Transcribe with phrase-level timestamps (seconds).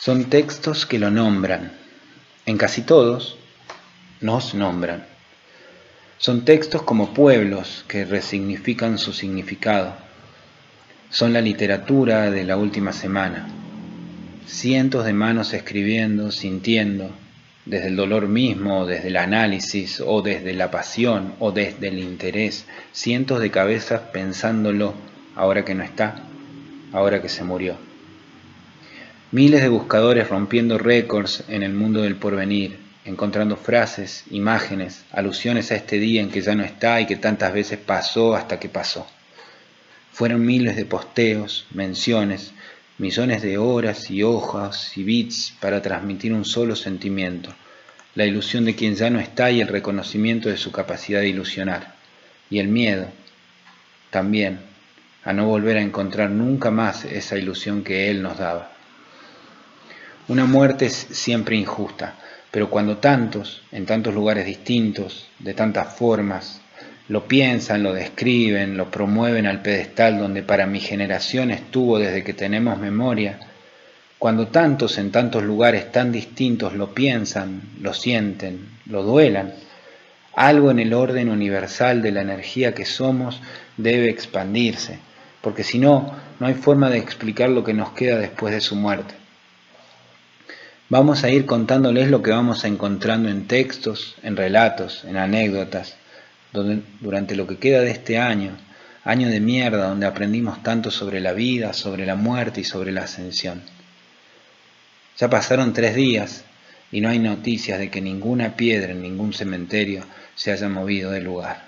[0.00, 1.72] Son textos que lo nombran.
[2.46, 3.36] En casi todos
[4.20, 5.04] nos nombran.
[6.18, 9.96] Son textos como pueblos que resignifican su significado.
[11.10, 13.48] Son la literatura de la última semana.
[14.46, 17.10] Cientos de manos escribiendo, sintiendo,
[17.66, 22.66] desde el dolor mismo, desde el análisis, o desde la pasión, o desde el interés.
[22.92, 24.94] Cientos de cabezas pensándolo
[25.34, 26.22] ahora que no está,
[26.92, 27.88] ahora que se murió.
[29.30, 35.74] Miles de buscadores rompiendo récords en el mundo del porvenir, encontrando frases, imágenes, alusiones a
[35.74, 39.06] este día en que ya no está y que tantas veces pasó hasta que pasó.
[40.12, 42.54] Fueron miles de posteos, menciones,
[42.96, 47.54] millones de horas y hojas y bits para transmitir un solo sentimiento,
[48.14, 51.96] la ilusión de quien ya no está y el reconocimiento de su capacidad de ilusionar,
[52.48, 53.10] y el miedo,
[54.08, 54.60] también,
[55.22, 58.77] a no volver a encontrar nunca más esa ilusión que él nos daba.
[60.28, 62.16] Una muerte es siempre injusta,
[62.50, 66.60] pero cuando tantos, en tantos lugares distintos, de tantas formas,
[67.08, 72.34] lo piensan, lo describen, lo promueven al pedestal donde para mi generación estuvo desde que
[72.34, 73.38] tenemos memoria,
[74.18, 79.54] cuando tantos en tantos lugares tan distintos lo piensan, lo sienten, lo duelan,
[80.34, 83.40] algo en el orden universal de la energía que somos
[83.78, 84.98] debe expandirse,
[85.40, 88.76] porque si no, no hay forma de explicar lo que nos queda después de su
[88.76, 89.14] muerte.
[90.90, 95.96] Vamos a ir contándoles lo que vamos encontrando en textos, en relatos, en anécdotas,
[96.50, 98.56] donde, durante lo que queda de este año,
[99.04, 103.02] año de mierda donde aprendimos tanto sobre la vida, sobre la muerte y sobre la
[103.02, 103.60] ascensión.
[105.18, 106.44] Ya pasaron tres días
[106.90, 110.04] y no hay noticias de que ninguna piedra en ningún cementerio
[110.36, 111.67] se haya movido del lugar.